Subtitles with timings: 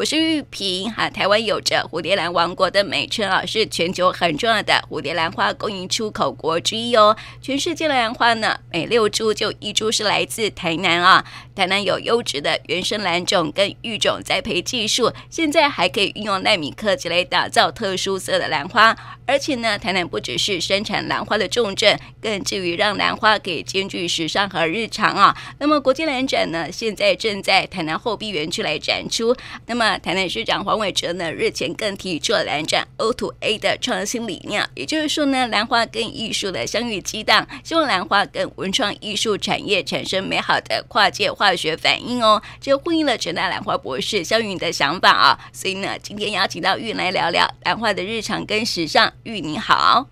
[0.00, 7.14] 我是玉萍哈，台湾有着蝴蝶兰王国的美称啊，是全球很重要的蝴蝶兰花供应出口国之一哦。
[7.42, 11.22] 全世界的兰花呢，每六株就一株是来自台南啊。
[11.54, 18.96] 台南有优质的原生兰种跟育种栽培技术，现在还可以运用纳米科技来打造特殊色的兰花。
[19.26, 25.36] 而且呢，台南不只是生产兰花的重镇，更至于让兰花可以兼具时尚和日常啊。
[25.58, 29.36] 那么国际兰展呢，现在正在台南后壁园区来展出。
[29.66, 42.40] 那么台南市长黄伟哲呢，日前更提出了兰展 O to A 的创新理念，也就是说呢，兰花跟艺术的相遇激荡，希望兰花跟文创艺术产业产生美好的跨界化学反应哦。
[42.60, 45.38] 这呼应了陈大兰花博士肖云的想法啊。
[45.52, 49.12] 所以呢，今天邀请到玉来聊聊兰花的日常跟时尚。
[49.24, 50.06] 玉你好，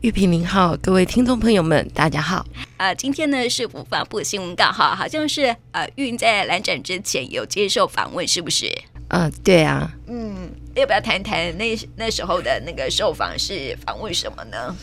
[0.00, 2.46] 玉萍您好，各位听众朋友们，大家好。
[2.76, 8.70] 呃，今天呢是不发布新闻稿哈，好像是呃芸在兰展之前有接受访问，是不是？
[9.10, 9.92] 嗯、呃，对啊。
[10.08, 14.76] 嗯，要不要谈谈那那时候的那个受访是访问什么呢？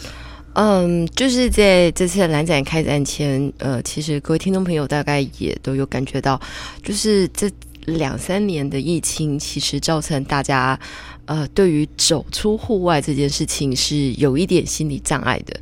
[0.54, 6.40] 嗯，就是在这次蓝展开展前，呃，其实各位听众朋友大概也都有感觉到，
[6.82, 7.52] 就是这
[7.86, 10.80] 两三年的疫情，其实造成大家。
[11.28, 15.56] 呃，对于走出户外这件事情是有一点心理障碍的。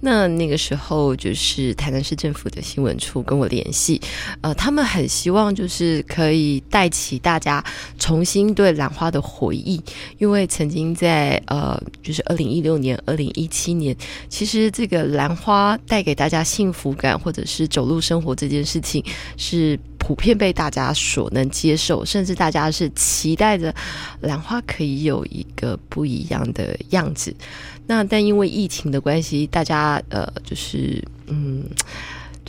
[0.00, 4.00] 那那个时候，就是台南市政府的新闻处跟我联系，
[4.40, 7.64] 呃，他们很希望就是可以带起大家
[7.98, 9.80] 重新对兰花的回忆，
[10.18, 13.96] 因为曾经在呃，就是二零一六年、二零一七年，
[14.28, 19.04] 其实这个兰花带给大家幸福感，或者是走路生活这件事情
[19.36, 19.78] 是。
[20.04, 23.72] 普遍被大家所能接受，甚至大家是期待着
[24.20, 27.32] 兰花可以有一个不一样的样子。
[27.86, 31.64] 那但因为疫情的关系，大家呃，就是嗯。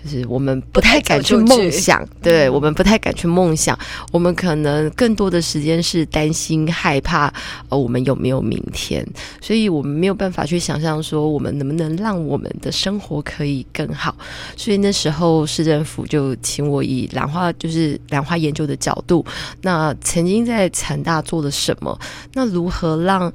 [0.04, 3.78] 就是我们不太敢去梦想，对，我们不太敢去梦想，
[4.12, 7.34] 我们可能更多的时间是担心、害怕，
[7.70, 9.06] 呃，我们有没有明天？
[9.42, 14.13] 所以我们没有办法去想象说，我们能不能让我们的生活可以更好。
[14.58, 19.25] 所以那时候市政府就请我以兰花，就是兰花研究的角度，
[19.62, 21.97] 那曾经在产大做了什么？
[22.34, 23.31] 那如何让？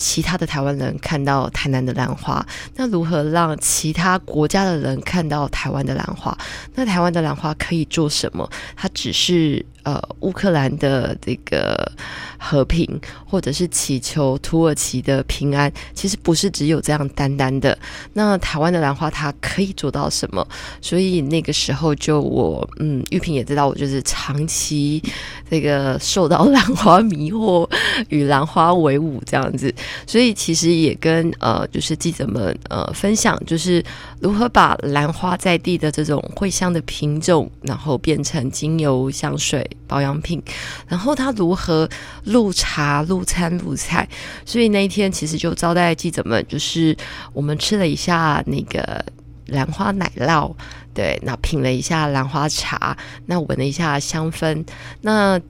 [0.00, 2.44] 其他的台湾人看到台南的兰花，
[2.74, 6.36] 那如何让其他国家的人看到台湾的兰花？
[6.74, 8.48] 那台湾的兰花可以做什么？
[8.74, 9.64] 它只是。
[9.82, 11.90] 呃，乌克兰的这个
[12.38, 12.86] 和平，
[13.24, 17.76] 或者是祈求土耳其的平安，其实不是只有这样单单的。
[18.12, 20.46] 那台湾的兰花它可以做到什么？
[20.82, 25.02] 所以那个时候就我，嗯，玉萍也知道，我就是长期
[25.50, 27.66] 这个受到兰花迷惑，
[28.10, 29.74] 与兰花为伍这样子。
[30.06, 33.84] 所以其实也跟呃，就是记者们呃分享，就是
[34.20, 39.68] 如何把兰花在地的这种荟香的品种，然后变成精油香水。
[39.90, 40.40] 保养品，
[40.86, 41.88] 然后他如何
[42.22, 44.08] 入茶、入餐、入菜，
[44.46, 46.96] 所以那一天其实就招待记者们，就是
[47.32, 49.04] 我们吃了一下那个
[49.46, 50.54] 兰花奶酪，
[50.94, 52.96] 对，那品了一下兰花茶，
[53.26, 54.64] 那闻了一下香氛，
[55.00, 55.40] 那。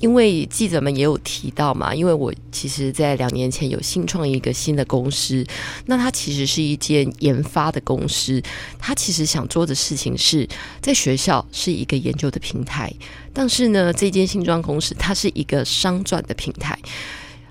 [0.00, 5.46] 因为记者们也有提到嘛，因为我其实，在两年前有新创一个新的公司，
[5.86, 8.42] 那它其实是一间研发的公司，
[8.78, 10.48] 它其实想做的事情是
[10.80, 12.92] 在学校是一个研究的平台，
[13.32, 16.78] 但是呢，这间新创公司它是一个商转的平台，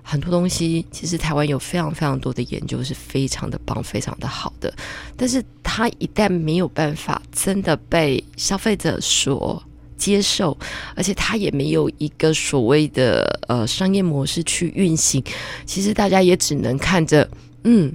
[0.01, 4.73] 很多东西其实台湾有非常非常多的研究是非常的棒、非常的好的，
[5.15, 9.61] 但是它一旦没有办法真的被消费者所
[9.99, 10.57] 接受，
[10.95, 15.23] 而且它也没有一个所谓的呃商业模式去运行。
[15.65, 17.29] 其实大家也只能看着，
[17.65, 17.93] 嗯，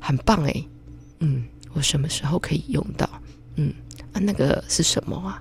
[0.00, 0.66] 很棒诶，
[1.20, 3.08] 嗯，我什么时候可以用到？
[3.56, 3.72] 嗯
[4.12, 5.40] 啊，那个是什么啊？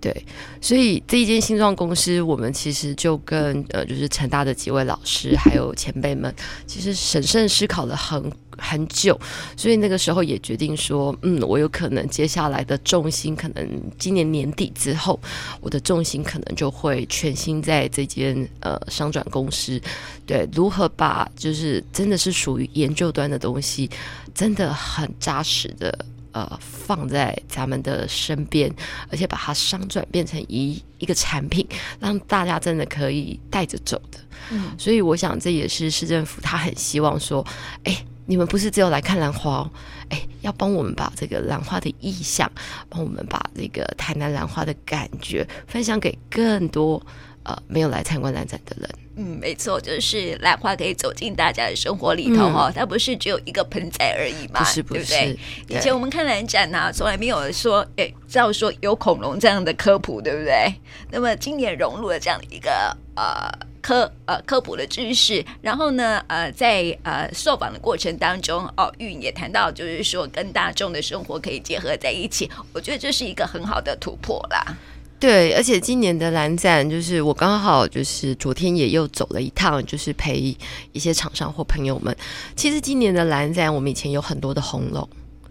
[0.00, 0.24] 对，
[0.60, 6.32] 所以这一间新创公司，我们其实就跟呃，就是成大的几位老师还有前辈们，
[6.68, 9.18] 其实审慎思考了很很久，
[9.56, 15.18] 所以那个时候也决定说，嗯，我有可能接下来的重心，可能今年年底之后，
[15.60, 19.80] 我的重心可能就会全心在这间呃商转公司，
[20.24, 23.90] 对，如何把就是真的是属于研究端的东西，
[24.32, 25.98] 真的很扎实的。
[26.38, 28.72] 呃，放在咱们的身边，
[29.10, 31.66] 而且把它商转变成一一个产品，
[31.98, 34.20] 让大家真的可以带着走的。
[34.52, 37.44] 嗯，所以我想这也是市政府他很希望说，
[37.82, 39.70] 哎，你们不是只有来看兰花哦，
[40.10, 42.48] 哎，要帮我们把这个兰花的意象，
[42.88, 47.04] 帮我们把这个台南兰花的感觉分享给更多
[47.44, 48.88] 呃没有来参观兰展的人。
[49.20, 55.38] 嗯，没错，就是兰花可以走进大家的生活里头哈、哦，嗯、它不是只有一个盆栽而已嘛，不是不是，对不对？
[55.66, 60.72] 对以前我们看兰展呢、啊，从来没有说，哎，知道说有恐龙这样的科普，对不对？
[61.10, 63.50] 那么今年融入了这样的一个呃
[63.82, 74.76] 科呃科普的知识，然后呢，呃，在呃受访的过程当中，哦，玉颖也谈到，就是说跟大众的生活可以结合在一起，我觉得这是一个很好的突破啦。
[75.20, 80.56] 对，而且今年的蓝展，就是我刚好就是昨天也又走了一趟，就是陪
[80.92, 82.16] 一些厂商或朋友们。
[82.54, 85.08] 其实今年的蓝展，我们以前有很多的红龙。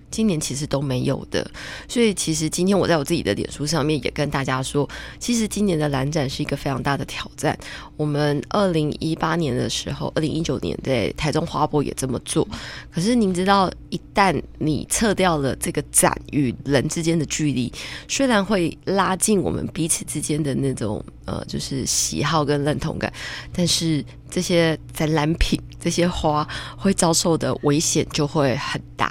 [0.09, 1.50] 今年其实都没有的，
[1.88, 4.88] 所以其实今天我在我自己的脸书上面也跟大家说，
[5.19, 7.57] 其实今年的蓝展是一个非常大的挑战。
[7.95, 12.48] 我们二零一八年的时候，二零一九年在台中花博也这么做。
[12.92, 17.71] 可是您知道，一旦你撤掉了这个展与人之间的距离，
[18.07, 23.12] 虽然会拉近我们彼此之间的那种呃，就是喜好跟认同感，
[23.54, 25.59] 但是这些展览品。
[25.80, 26.45] 这些花
[26.75, 29.06] 会遭受的危险就会很大，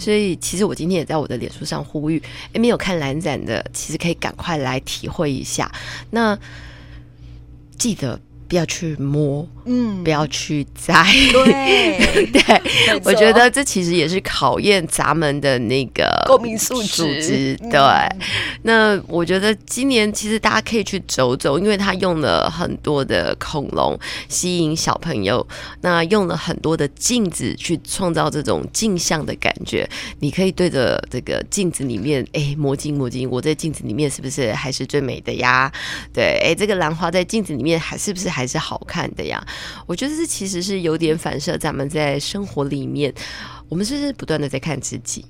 [0.00, 2.20] 所以其实我今天也在我的脸书上呼吁，
[2.54, 5.70] 诶，没有看蓝展的，其实可以赶快来体会一下。
[6.10, 6.36] 那
[7.78, 8.18] 记得。
[8.50, 12.42] 不要去摸，嗯，不要去摘，对 对，
[13.04, 17.56] 我觉得这其实也是考验咱们的那个公民素质。
[17.70, 18.20] 对，嗯、
[18.62, 23.96] 那我觉得今年其实大家可以去走走，因为他用了很多的恐龙
[24.28, 25.46] 吸引小朋友，
[25.82, 29.88] 那用了很多的镜子去创造这种镜像的感觉。
[30.18, 35.70] 你可以对着这个镜子里面，哎，魔镜魔镜，我在镜子里面是不是还是最美的呀？
[36.12, 38.39] 对，哎，这个兰花在镜子里面还是不是还？
[38.40, 39.46] 还是好看的呀，
[39.86, 43.12] 我觉得这其实是有点反射咱们在生活里面，
[43.68, 45.26] 我们是不断的在看自己，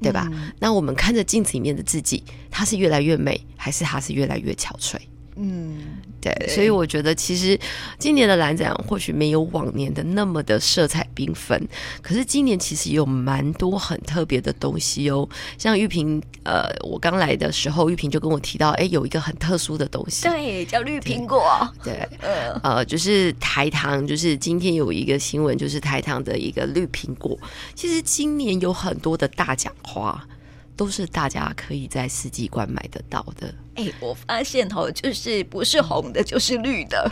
[0.00, 0.26] 对吧？
[0.32, 4.96] 嗯、那我们看着镜子里面的自己，他是越来越美，还是他是越来越憔悴？
[5.36, 7.58] 嗯，对，对，所以我觉得其实
[7.98, 11.68] 今年的蓝展或许没有往年的那么的色彩缤纷，
[12.00, 15.28] 可是今年其实有蛮多很特别的东西哦。
[15.58, 21.44] 像玉萍，呃，我刚来的时候，玉萍就跟我提到，哎，有一个很特殊的东西，对，叫绿苹果。
[21.82, 22.30] 对，对
[22.62, 27.38] 呃，就是台糖，就是今天有一个新闻，就是台糖的一个绿苹果。
[27.74, 30.26] 其实今年有很多的大奖花。
[30.76, 33.54] 都是大家可以在四季馆买得到的。
[33.74, 37.10] 哎、欸，我发现哦，就是不是红的，就是绿的。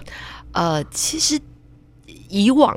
[0.53, 1.41] 呃，其实
[2.29, 2.77] 以往。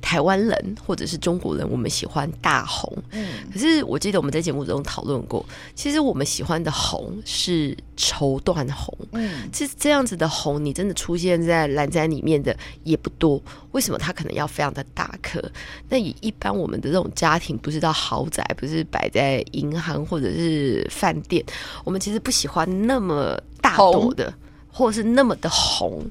[0.00, 2.90] 台湾人或者是中国人，我们喜欢大红。
[3.12, 5.44] 嗯，可是我记得我们在节目中讨论过，
[5.74, 8.96] 其实我们喜欢的红是绸缎红。
[9.12, 13.40] 嗯，其实这样子的红，你真的出现在蓝展里面的也不多。
[13.72, 15.40] 为什么它可能要非常的大颗？
[15.88, 21.44] 那以一般我们的这种家庭，不是到豪宅，不是摆在银行或者是饭店，
[21.84, 24.32] 我们其实不喜欢那么大朵的。
[24.72, 26.04] 或是那么的红，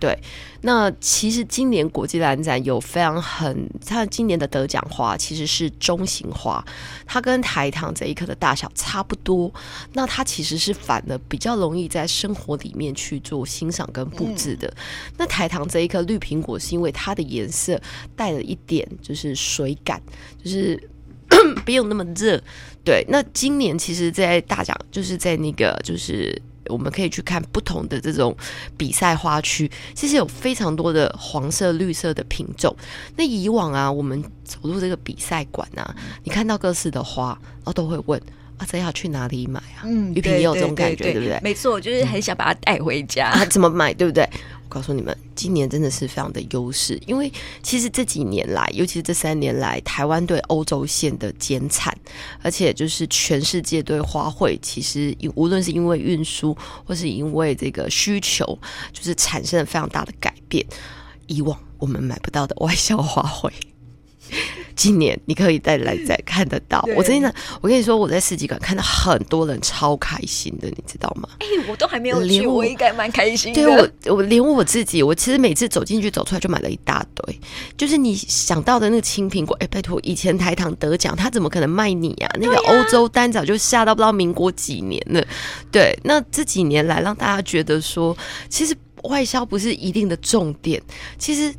[0.00, 0.18] 对。
[0.62, 6.64] 那其实今年国际兰展有非常很，它今年的得奖花其实是中型花，
[7.06, 9.52] 它跟台糖这一颗的大小差不多。
[9.92, 14.66] 那它其实是反而比较容易在生活里面去做欣赏跟布置的。
[14.66, 17.80] 嗯、那台糖这一颗绿苹果是因为它的颜色
[18.16, 20.02] 带了一点就是水感，
[20.42, 20.90] 就是
[21.64, 22.42] 没有那么热。
[22.82, 23.04] 对。
[23.08, 26.42] 那今年其实，在大奖就是在那个就是。
[26.68, 28.36] 我们可以去看不同的这种
[28.76, 32.74] 比赛花区，其实有非常多的黄色、绿色的品种。
[33.16, 38.20] 那以往啊，我们走入这个比赛馆啊，你看到各式的花，然后都会问
[38.58, 39.82] 啊，这要去哪里买啊？
[39.84, 41.38] 嗯，玉萍也有这种感觉，对，不对？
[41.42, 43.28] 没错，我就是很想把它带回家。
[43.28, 43.92] 啊，怎么买？
[43.92, 44.28] 对不对？
[44.64, 47.30] 我告诉你们，今年真的是非常的优势，因为
[47.62, 51.96] 其实这几年来，尤其是这三年来，台湾对欧洲线的减产，
[52.42, 58.44] 而且就是全世界对花卉，其实无论是因为运输，或是因为这个需求，
[58.92, 60.66] 就是产生了非常大的改变。
[61.28, 63.50] 以往我们买不到的外销花卉。
[64.76, 71.28] 今年你可以再来再看得到，我真的，我跟你说，我在市集馆看到很多人超开心的，你知道吗？
[71.40, 73.62] 哎、欸，我都还没有去，我应该蛮开心的。
[73.62, 77.40] 对我，我连我自己，我其实每次走进去走出来就买了一大堆，
[77.76, 79.56] 就是你想到的那个青苹果。
[79.56, 82.30] 哎、欸，拜托，以前台糖得奖，他怎么可能卖你啊？
[82.38, 85.26] 那个欧洲单早就下到不知道民国几年了。
[85.72, 88.14] 对，那这几年来让大家觉得说，
[88.50, 90.82] 其实外销不是一定的重点，
[91.18, 91.54] 其实。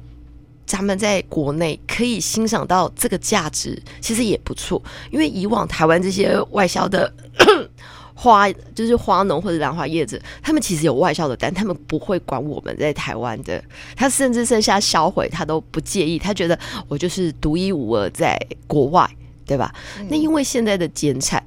[0.68, 4.84] 咱们在国内可以欣赏到这个价值，其实也不错。
[5.10, 7.12] 因为以往台湾这些外销的
[8.14, 13.64] 花就是花农或者兰花叶子，他们其实有外销的单，他们不会管我们在台湾的，
[13.96, 16.60] 他甚至剩下销毁他都不介意，他觉得
[16.90, 19.10] 我就是独一无二在国外，
[19.46, 19.74] 对吧？
[20.00, 21.42] 嗯、那因为现在的减产，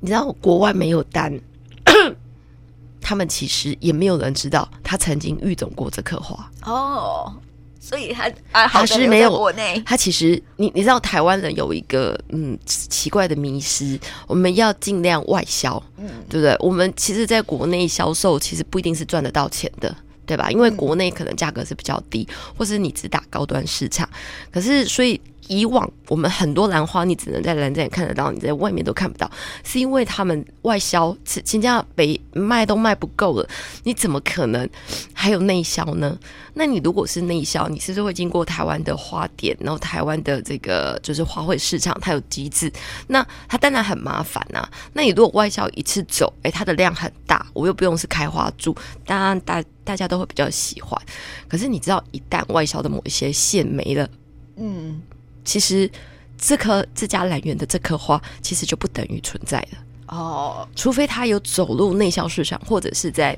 [0.00, 1.38] 你知道国外没有单，
[3.02, 7.34] 他们其实也没有人知道他曾经育种过这棵花哦。
[7.80, 9.82] 所以他啊，好是没有国内。
[9.86, 16.56] 他其实，你你知道，台湾人有一个嗯奇怪的迷失，我们要尽量外销，嗯，对不对？
[16.58, 19.94] 我们其实在国内销售，其实不一定是赚得到钱的，
[20.26, 20.50] 对吧？
[20.50, 24.08] 因为国内可能价格是比较低，或是你只打高端市场。
[24.52, 25.20] 可是，所以。
[25.48, 29.30] 以往我们很多兰花，你只能在兰展看得到，你在外面都看不到，
[29.64, 33.48] 是因为他们外销，新加北卖都卖不够了，
[33.82, 34.68] 你怎么可能
[35.12, 36.16] 还有内销呢？
[36.54, 42.72] 那你如果是内销，你是不是会经过台湾的花店，然后台湾的这个就是花卉市场，它有机制，
[43.06, 44.70] 那它当然很麻烦呐、啊。
[44.92, 48.76] 那你如果外销一次走，诶、它的量很大，我又不用是开花柱，
[49.06, 51.00] 当然大大家都会比较喜欢。
[51.48, 54.08] 可是你知道，一旦外销的某一些线没了，
[54.56, 55.00] 嗯。
[55.48, 55.90] 其实，
[56.36, 59.78] 这棵自家兰园的这棵花，其实就不等于存在了
[60.08, 60.68] 哦。
[60.76, 63.34] 除非它有走入内销市场，或者是在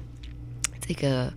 [0.84, 1.32] 这个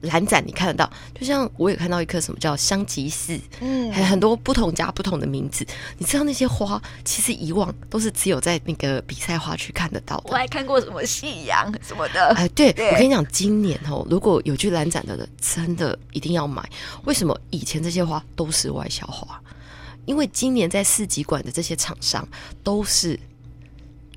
[0.00, 0.90] 兰展你看得到。
[1.14, 5.62] 就像我也看到一棵什么叫香吉士，嗯，还有很多不同家不同的名字。
[5.98, 10.30] 你知道那些花，其实以往都是只有在那个比赛花区看得到的。
[10.30, 12.28] 我还看过什么夕阳什么的。
[12.28, 16.66] 哎、呃，对，对我跟你讲，今年哦，如果有去兰展的人，真的一定要买。
[17.04, 17.38] 为什么？
[17.50, 19.38] 以前这些花都是外销花。
[20.06, 22.26] 因为今年在四极馆的这些厂商
[22.62, 23.18] 都是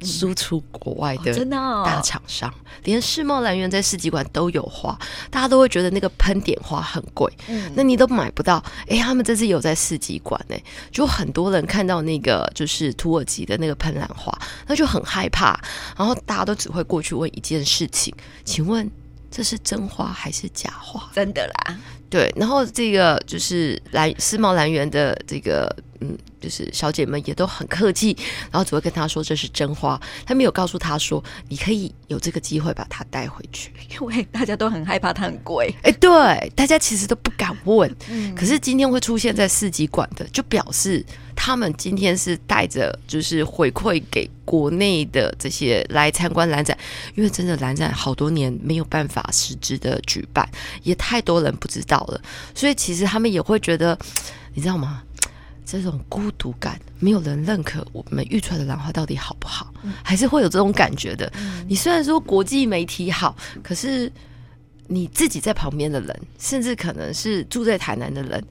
[0.01, 4.95] 输出国外的大厂商，嗯哦哦、连世贸兰园在四极馆都有花，
[5.31, 8.63] 大家都会觉得那个喷点花很贵，嗯、那你都买不到。
[8.87, 10.55] 哎，他们这次有在四极馆呢，
[10.91, 14.31] 就很多人看到那个就是土耳其的那个喷兰花，
[14.67, 15.59] 那就很害怕，
[15.97, 18.13] 然后大家都只会过去问一件事情，
[18.45, 18.87] 请问
[19.31, 21.09] 这是真花还是假花？
[21.15, 21.79] 真的啦。
[22.09, 28.15] 对，然后这个就是蓝世贸蓝园的这个嗯，就是小姐们也都很客气，
[28.51, 35.73] 然后只会跟他说这是真花，他没有告诉他说你可以有这个机会把它带回去，因为大家都很害怕它很贵。
[35.83, 37.93] 哎，对，大家其实都不敢问。
[38.09, 46.77] 嗯，可是今天会出现在市集馆的，就表示他们今天是带着就是回馈给国内的这些来参观蓝展，
[47.15, 50.47] 因为真的蓝展好多年没有办法实质的举办，
[50.83, 51.97] 也太多人不知道。
[52.07, 52.21] 了，
[52.53, 53.97] 所以其实他们也会觉得，
[54.53, 55.03] 你知道吗？
[55.69, 61.29] 这种孤独感，没有人认可我们育出来的兰花到底好不好，嗯、还是会有这种感觉的。
[61.35, 64.09] 嗯、你虽然说国际媒体好，可是
[64.87, 68.41] 你自己在旁边的人，甚至可能是住在台南的人，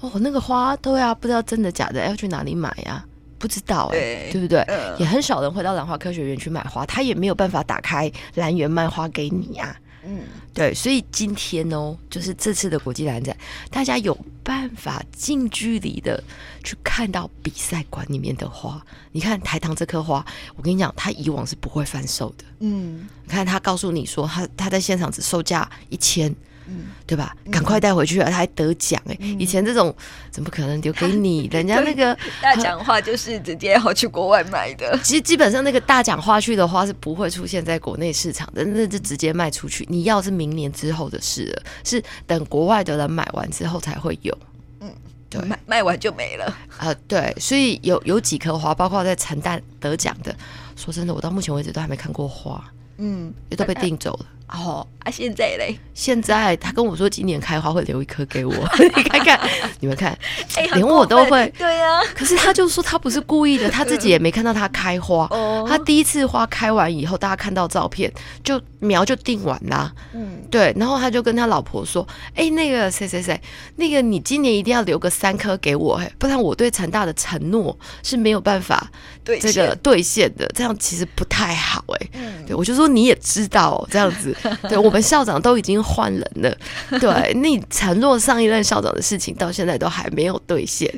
[0.00, 3.04] 哦，那个花对啊，不知道真的假的，要去哪里买呀？
[3.38, 4.60] 不知道哎、欸，对，对不对？
[4.62, 9.76] 呃、也很少人会到兰花科学园去买花，他也没有办法打开兰园卖花给你啊。
[10.06, 10.20] 嗯，
[10.52, 13.36] 对，所以今天哦，就是这次的国际兰展，
[13.70, 16.22] 大家有办法近距离的
[16.62, 18.84] 去看到比赛馆里面的花。
[19.12, 20.24] 你看台糖这棵花，
[20.56, 22.44] 我跟你讲，它以往是不会贩售的。
[22.60, 26.34] 嗯，你看他告诉你说，他他在现场只售价一千。
[26.66, 27.36] 嗯，对吧？
[27.50, 29.16] 赶快带回去了，他还得奖哎！
[29.38, 29.94] 以前这种
[30.30, 31.46] 怎么可能留给你？
[31.52, 34.98] 人家那个大奖花就是直接要去国外买的。
[35.04, 39.86] 其实基本上那个大奖花去的花是不会出现在国内市场的，那就直接卖出去。
[39.90, 44.36] 你要是明年之后的事了，是等国外的人买完之后才会有。
[44.80, 44.90] 嗯，
[45.28, 46.46] 对，卖卖完就没了。
[46.78, 50.34] 啊，对，所以有有几棵花，包括在陈旦得奖的，
[50.76, 52.64] 说真的，我到目前为止都还没看过花。
[52.98, 54.26] 嗯，也都被订走了。
[54.46, 55.76] 哦，啊，现在嘞？
[55.94, 59.40] 现在他跟我说今年开花会留一颗给我， 你看看，
[59.80, 60.16] 你们看，
[60.56, 61.52] 欸、连我都会。
[61.58, 62.02] 对呀、啊。
[62.14, 65.26] 可是他就说他不是故意的，他自己也没看到他开花。
[65.30, 65.53] 哦。
[65.76, 68.12] 他第一次花开完以后，大家看到照片
[68.44, 69.92] 就苗就定完啦。
[70.12, 70.42] 嗯。
[70.50, 73.40] 对，然后他就跟他老婆说：“哎、欸，那个谁谁谁，
[73.74, 78.88] 那个你今年一定要留个三颗给我，嘿，不然我对成大的承诺是没有办法
[79.24, 82.08] 这个兑现的，这样其实不太好，哎。
[82.12, 82.46] 嗯。
[82.46, 84.36] 对，我就说你也知道、哦、这样子。
[84.68, 86.56] 对，我们校长都已经换人了，
[87.00, 90.88] 对，你承诺上一任校长的事情到现在都还没有兑现，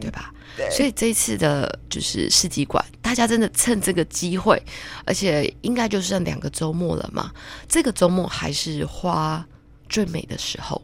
[0.00, 0.32] 对吧？
[0.56, 4.62] 对，所以这一次的就是市集馆，大家真的趁这个机会，
[5.04, 7.32] 而且应该就剩两个周末了嘛，
[7.68, 9.44] 这个周末还是花
[9.88, 10.80] 最美的时候。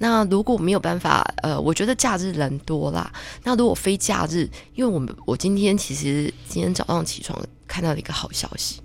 [0.00, 3.12] 那如果没有办法，呃，我觉得假日人多啦。
[3.42, 8.80] 那如果非假日，因为我们我今天其实今天早上起床看到了一个好消息。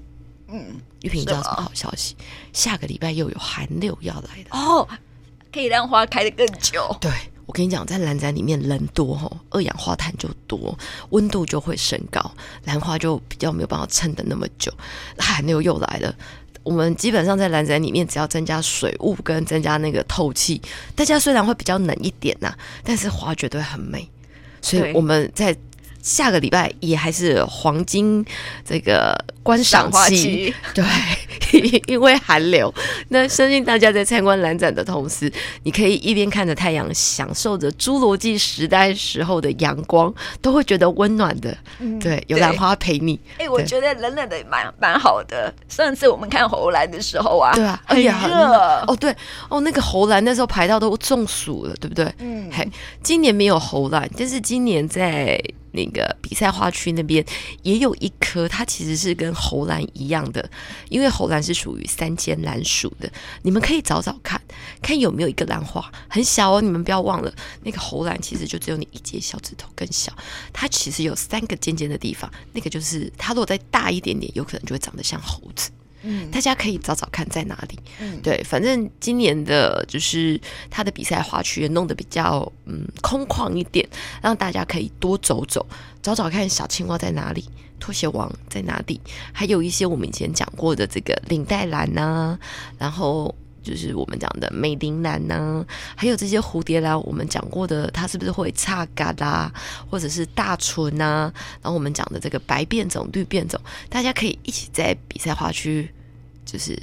[0.47, 2.15] 嗯，玉萍，你知道什么好消息？
[2.51, 4.87] 下个礼拜又有寒流要来的哦，
[5.51, 6.97] 可以让花开得更久。
[6.99, 7.11] 对，
[7.45, 10.77] 我跟你讲，在兰宅里面人多吼，二氧化碳就多，
[11.09, 12.31] 温度就会升高，
[12.65, 14.71] 兰花就比较没有办法撑得那么久。
[15.17, 16.15] 寒流又来了，
[16.63, 20.61] 我们基本上在兰宅里面，只要增加水雾跟增加那个透气，
[20.95, 24.09] 大家虽然会比较冷一点呐、啊，但是花绝对很美。
[24.61, 25.55] 所以我们在。
[26.03, 28.23] 下个礼拜也还是黄金
[28.65, 30.83] 这个观赏期，对，
[31.87, 32.71] 因为寒流。
[33.07, 35.31] 那相信大家在参观兰展的同时，
[35.63, 41.57] 你可以一边看着太阳，享受着侏罗纪时代时候的阳光，都会觉得温暖的。
[41.79, 43.17] 嗯、对，有兰花陪你。
[43.37, 45.53] 哎、欸，我觉得冷冷的蛮蛮好的。
[45.69, 48.83] 上次我们看侯兰的时候啊，对啊，很热。
[48.87, 49.15] 哦，对
[49.47, 52.13] 哦，那个侯兰那时候排到都中暑了，对不对？
[52.19, 52.69] 嗯，嘿，
[53.01, 55.41] 今年没有侯兰，但是今年在。
[55.73, 57.23] 那个比赛花区那边
[57.63, 60.49] 也有一颗，它其实是跟猴兰一样的，
[60.89, 63.11] 因为猴兰是属于三间兰属的。
[63.41, 64.41] 你们可以找找看，
[64.81, 66.61] 看有没有一个兰花很小哦。
[66.61, 70.15] 你们不要忘了，那个猴兰其实就只有你一节小指头更小，
[70.53, 75.71] 它其实有三个尖尖的地方，那个就是它如果再大一点点，有可能就会长得像猴子。
[76.03, 77.79] 嗯，大家可以找找看在哪里。
[77.99, 83.87] 嗯，对，反正今年的就是他的比赛花区也弄得比较嗯空旷一点，
[84.21, 85.65] 让大家可以多走走，
[86.01, 87.45] 找找看小青蛙在哪里，
[87.79, 88.99] 拖鞋王在哪里，
[89.31, 92.39] 还有一些我们以前讲过的这个领带兰呐、啊，
[92.77, 93.33] 然后
[93.63, 95.65] 就是我们讲的美龄兰呐，
[95.95, 99.51] 还有这些蝴蝶兰，我们讲过的它是不是会插嘎啦，
[99.89, 105.89] 或者是大唇呐，然后我们讲的这个白变种、绿变种，大家可以一起在比赛花区。
[106.45, 106.77] 就是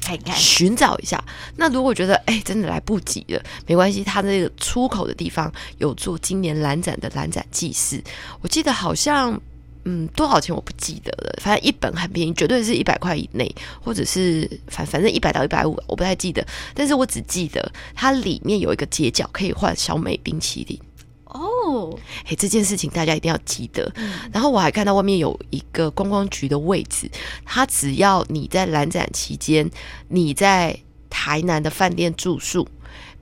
[0.00, 1.22] 看一看，寻找一下。
[1.56, 4.04] 那如果觉得哎、欸，真的来不及了，没关系。
[4.04, 8.00] 它这个出口的地方有做今年兰展的兰展记事，
[8.40, 9.38] 我记得好像
[9.84, 16.46] 嗯多少钱我不记得了，反正一本很便宜，绝对是一百块以内，或者是反反正一百到一百五，我不太记得。
[16.74, 20.78] 但是我只记得它里面有一个街角可以换小美冰淇淋。
[21.24, 23.90] 哦，嘿，这件事情大家一定要记得。
[23.94, 27.08] 嗯、然后我还看到外面有一个观光局的位置，
[27.44, 29.70] 它只要你在蓝展期间，
[30.08, 30.76] 你在
[31.08, 32.66] 台南的饭店住宿，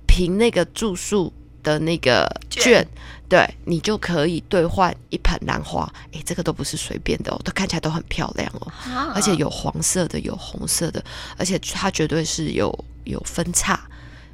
[0.07, 1.31] 凭那个住宿
[1.69, 2.87] 的那个券，
[3.29, 5.91] 对你就可以兑换一盆兰花。
[6.13, 11.05] 哎，这个都不是随便的哦，都看起来都很漂亮哦，啊、而且有黄色的，有红色的，
[11.37, 13.79] 而且它绝对是有有分叉。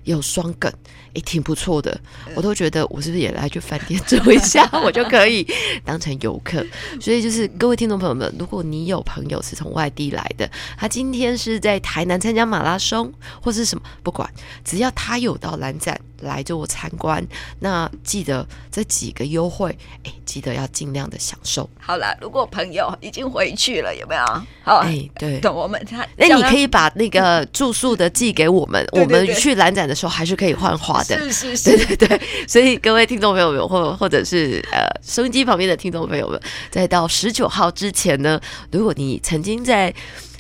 [0.05, 0.71] 有双梗，
[1.15, 1.99] 也挺不错的。
[2.35, 5.47] 我都觉得我是不是也来去饭店 住一下，我就可以
[5.85, 6.65] 当成游客。
[7.01, 14.29] 所以就是各位听众朋友们，如果你有朋友是从外地来的，他今天是在台南参加马拉松或是什么，不管，
[14.65, 17.25] 只要他有到兰展来做参观，
[17.61, 21.69] 那记得这几个优惠，哎，记得要尽量的享受。
[21.79, 24.23] 好了，如果朋友已经回去了，有没有？
[24.65, 31.31] 好，哎，对， 等我们他，那你可以把那个住宿的寄给我们， 我们去兰展的时候还是可以换花的。
[31.31, 32.21] 是是是， 对对对。
[32.47, 36.41] 所以各位听众朋友们，或或者是呃收音机旁边的听众朋友们，
[36.71, 38.41] 在到十九号之前呢，
[38.71, 39.95] 如果你曾经在。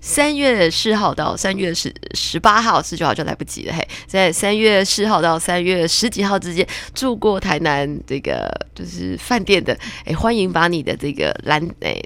[0.04, 3.74] 三月四号到三月十十八号，十九号就来不及了。
[3.74, 6.64] 嘿，在三月四号到三月十几号之间
[6.94, 11.98] 住过台南这个就是饭店的，哎、欸，欢迎把你的这个兰哎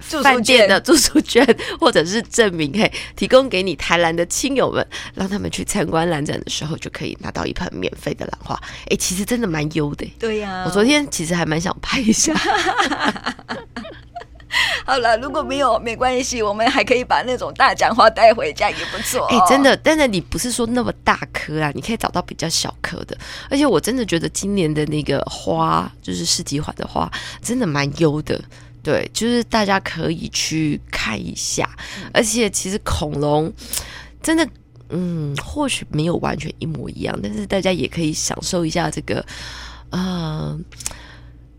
[0.00, 1.46] 饭店的住宿券
[1.78, 8.56] 或者是证明，嘿，提供给你台南的亲友们，让他们去参观兰展的时候就可以拿到一盆免费的兰花。
[8.64, 10.04] 哎、欸，其实真的蛮优的。
[10.18, 12.34] 对呀、啊，我昨天其实还蛮想拍一下。
[14.86, 19.26] 好了，如果没有没关系，我们还可以把那种大奖花带回家，也不错、哦。
[19.30, 21.72] 哎、欸，真的，但是你不是说那么大颗啊？
[21.74, 23.16] 你可以找到比较小颗的。
[23.50, 27.10] 而且我真的觉得今年的那个花，就是世纪花的花，
[27.42, 28.40] 真的蛮优的。
[28.82, 31.68] 对，就是大家可以去看一下。
[32.02, 33.52] 嗯、而且其实恐龙
[34.22, 34.46] 真的，
[34.90, 39.24] 嗯，或许没有完全一模一样，但是大家也可以享受一下这个，
[39.90, 40.58] 呃。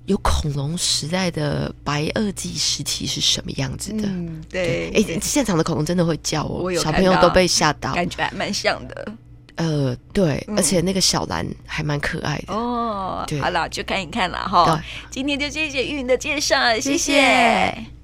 [0.06, 4.04] 有恐龙时代的白垩纪时期是什么样子的？
[4.08, 9.12] 嗯，对，哎、欸，现场的恐龙真的会叫哦，小朋友都被吓到，感觉还蛮像的。
[9.56, 13.24] 呃，对，嗯、而且那个小兰还蛮可爱的哦。
[13.26, 14.84] 对，好了，就看一看了哈。
[15.10, 16.98] 今天就谢谢玉云的介绍，谢谢。
[16.98, 17.95] 谢谢